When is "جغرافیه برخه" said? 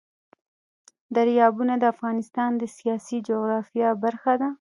3.27-4.33